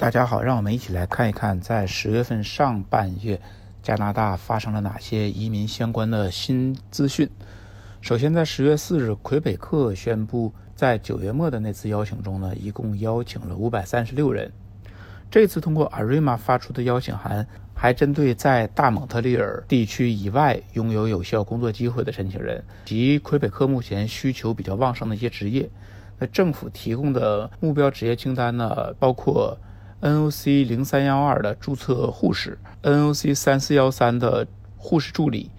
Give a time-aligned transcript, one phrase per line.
[0.00, 3.38] 大家好，让我们一起来看一看，在十月份上半月，
[3.82, 7.28] 加拿大发生了哪些移民相关的新资讯。
[8.00, 14.50] 首先，在十月四日，魁北克宣布，在九月末的那次邀请中呢，一共邀请了五百三十六人。
[15.30, 25.68] 这次通过 Arima 发出的邀请函，还针对在大蒙特利尔地区以外拥有有效工作机会的申请人及魁北克目前需求比较旺盛的一些职业。
[26.18, 29.54] 那政府提供的目标职业清单呢，包括。
[30.02, 34.46] NOC 零三幺二的注册护士，NOC 三四幺三的
[34.78, 35.50] 护士助理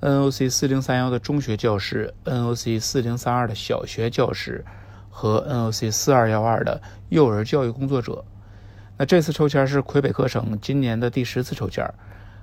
[0.00, 4.64] ，NOC 四零三幺的中学教师，NOC 四零三二的小学教师
[5.10, 8.24] 和 NOC 四二幺二的幼儿教育工作者。
[8.96, 11.84] 那这次抽签是魁北克省今年的第十次抽签，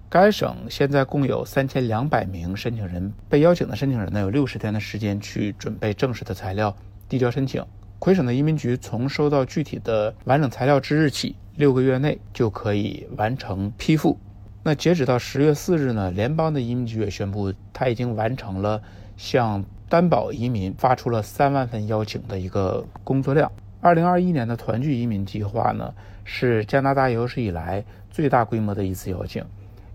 [0.09, 6.75] 该省现在共有三千两百名申请人，被邀请的申请人呢有六十天的时间去准备正式的材料，
[7.07, 7.63] 递交申请。
[7.99, 11.35] 魁省的移民局从收到具体的完整材料之日起。
[11.55, 14.19] 六个月内就可以完成批复。
[14.61, 18.81] 那截止到十月四日呢，联邦的移民局也宣布，他已经完成了
[19.15, 23.49] 向担保移民发出了三万份邀请的一个工作量。
[23.79, 25.93] 二零二一年的团聚移民计划呢，
[26.25, 27.81] 是加拿大有史以来
[28.11, 29.41] 最大规模的一次邀请，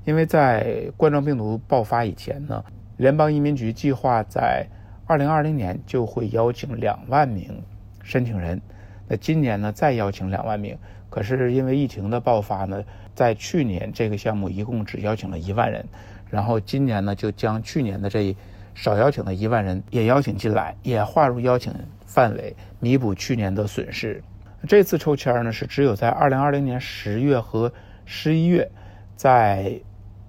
[0.07, 2.65] 因为在冠状病毒爆发以前呢，
[2.97, 4.67] 联邦移民局计划在
[5.07, 7.63] 二零二零年就会邀请两万名
[8.11, 8.61] 申请人。
[9.07, 10.77] 那今年呢，再邀请两万名。
[11.09, 12.83] 可是因为疫情的爆发呢，
[13.15, 15.85] 在去年这个项目一共只邀请了一万人，
[16.29, 18.37] 然后今年呢就将去年的这
[18.75, 21.73] 少邀请的一万人也邀请进来，也划入邀请
[22.05, 24.23] 范围，弥补去年的损失。
[24.69, 27.73] 这次抽签呢是只有在二零二零年十月和
[28.05, 28.71] 十一月，
[29.17, 29.81] 在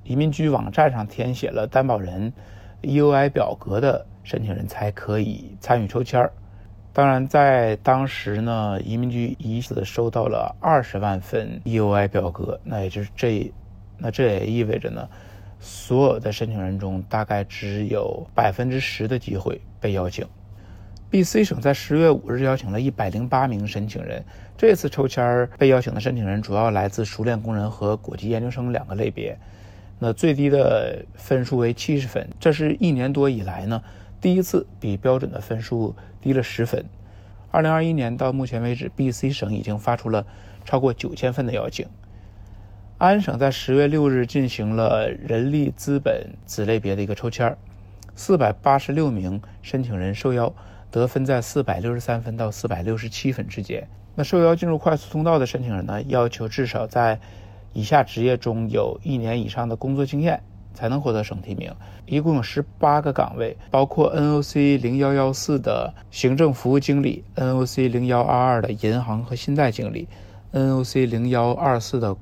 [0.04, 2.34] 移民局网站上填写了担保人
[2.82, 6.32] EUI 表格的申请人才可以参与抽签儿。
[6.94, 13.50] 当然，在当时呢，移民局一次收到了二十万份 EUI 表格，那也就是这，
[13.98, 15.08] 那这也意味着呢，
[15.58, 20.28] 所有的申请人中大概只有百分之十的机会被邀请。
[21.10, 24.22] BC 省在十月五日邀请了一百零八名申请人，
[24.58, 29.38] 这次抽签被邀请的申请人主要来自熟练工人和国际研究生两个类别，
[29.98, 33.82] 那最低的分数为七十分，这是一年多以来呢。
[34.22, 36.86] 第一次比标准的分数低了十分。
[37.50, 40.26] 二零二一年到目前为止，BC 省已经发出了
[40.64, 41.88] 超过九千份的邀请。
[43.00, 47.58] 安省在十月六日进行了人力资本子类别的一个抽签，
[48.16, 50.54] 四百八十六名申请人受邀，
[50.92, 53.88] 得分在四百六十三分到四百六十七分之间。
[54.14, 57.20] 那受邀进入快速通道的申请人呢，要求至少在
[57.74, 60.44] 以下职业中有一年以上的工作经验。
[60.74, 61.72] 才能获得省提名。
[62.06, 70.08] 一共有十八个岗位，包括 NOC 零幺幺四的行政服务经理、NOC 零幺二二的银行和信贷经理、
[70.54, 72.16] NOC 零幺二四的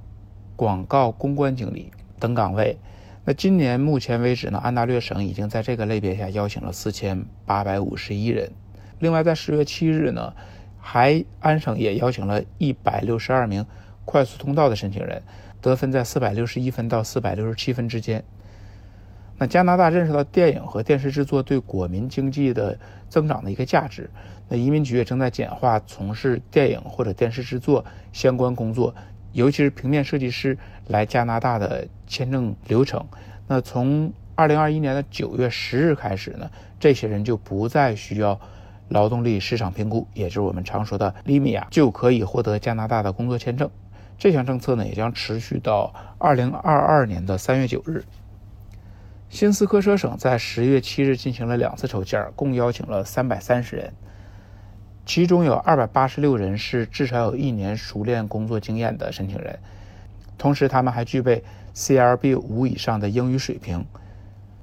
[0.56, 2.78] 广告公关经理等岗位。
[3.26, 8.52] 那今年目前为止呢，安大略省已经在这个类别下邀请了四千八百五十一人。
[9.00, 10.34] 另外，在十月七日呢，
[10.80, 13.66] 还安省也邀请了一百六十二名
[14.04, 15.22] 快速通道的申请人，
[15.62, 18.24] 得分在四百六十一分到四百六十七分之间。
[19.40, 22.78] 那加拿大认识到电影和电视制作对国民经济的
[23.08, 24.10] 增长的一个价值，
[24.50, 28.94] 那移民局也正在简化从事电影或者电视制作相关工作，
[29.32, 30.58] 尤其是平面设计师
[30.88, 33.04] 来加拿大的签证流程。
[33.48, 38.38] 那从二零二一年的九月十日开始呢，这些人就不再需要
[38.90, 43.70] 劳动力市场评估，也就是我们常说的 LIMIA，就可以获得加拿大的工作签证。
[44.18, 48.04] 这项政策呢，也将持续到二零二二年的三月九日。
[49.30, 53.94] 新斯科舍省在十月七日进行了两次抽签，共邀请了三百三十人，
[55.06, 59.60] 其中有二百八十六人是至少有一年熟练工作经验的申请人，
[60.36, 61.44] 同时他们还具备
[61.76, 63.86] CLB 五以上的英语水平。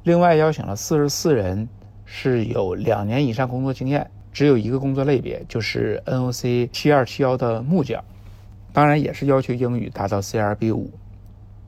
[0.03, 1.69] 另外邀请了四十四人
[2.05, 8.03] 是有两年以上工作经验，只有一个工作类别，就是 NOC 七二七幺的木匠，
[8.73, 10.91] 当然也是要求英语达到 CLB 五。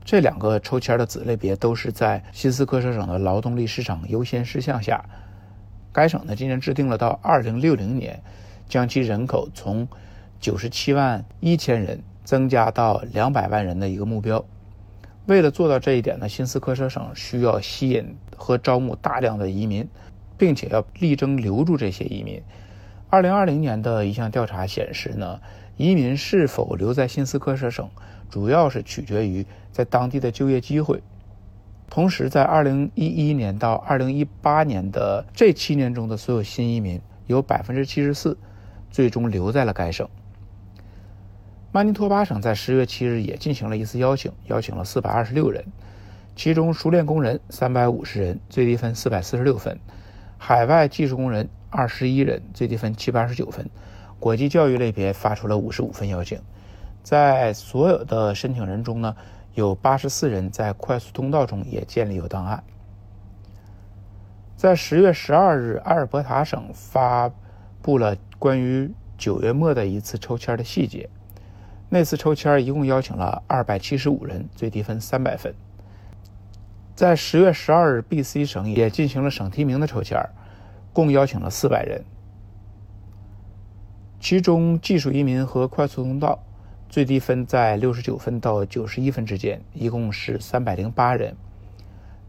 [0.03, 5.03] 这两个抽签的子类别都是在新斯科舍省的劳动力市场优先事项下。
[5.91, 8.21] 该省呢今年制定了到二零六零年，
[8.67, 9.87] 将其人口从
[10.39, 14.43] 九十七万一千人增加到两百万人的一个目标。
[15.25, 19.87] 为了做到这一点呢，新斯科舍省需要吸引和招募大量的移民，
[20.37, 22.41] 并且要力争留住这些移民。
[23.11, 25.39] 二零二零年的一项调查显示呢，
[25.79, 27.89] 移民是否留在新斯科舍省。
[28.29, 31.01] 主要是取决于在当地的就业机会。
[31.89, 38.35] 同时，在2011年到2018年的这七年中的所有新移民，有74%
[38.91, 40.07] 最终留在了该省。
[41.71, 45.65] 曼尼托巴省在十月七日也进行了一次邀请，邀请了四百二十六人，
[46.35, 49.77] 其中熟练工人三百五十人，最低分四百四十六分；
[50.37, 53.65] 海外技术工人二十一人，最低分七百二十九分；
[54.19, 56.39] 国际教育类别发出了五十五份邀请。
[57.01, 59.15] 在所有的申请人中呢，
[59.53, 62.63] 有八十四人在快速通道中也建立有档案。
[64.55, 67.31] 在十月十二日，阿尔伯塔省发
[67.81, 71.09] 布了关于九月末的一次抽签的细节。
[71.87, 75.55] 那次抽签一共邀请了二百七十五人，最低分三百分。
[76.93, 80.21] 在十月十二日，B.C 省也进行了省提名的抽签，
[80.91, 82.03] 共邀请了四百人，
[84.19, 86.39] 其中技术移民和快速通道
[86.89, 91.35] 最低分在六十九分到九十一分之间，一共是三百零八人。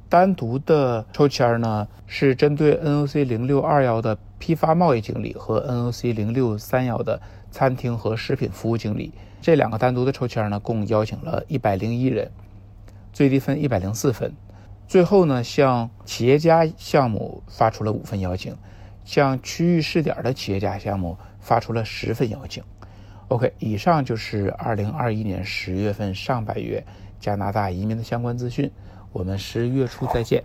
[0.08, 7.20] 单独的抽签呢，是针对 N.O.C 零六二幺的批发贸易经理和 N.O.C 零六三幺的
[7.50, 9.12] 餐厅和食品服务经理。
[9.40, 12.30] 这两个单独的抽签呢，共邀请了一百零一人，
[13.12, 14.34] 最低分一百零四分。
[14.88, 18.56] 最后呢，向企业家项目发出了五份邀请，
[19.04, 22.62] 向区域试点的企业家项目发出了十份邀请。
[23.28, 26.84] OK，以上就是二零二一年十月份上半月
[27.18, 28.70] 加拿大移民的相关资讯。
[29.12, 30.42] 我们十月初再见。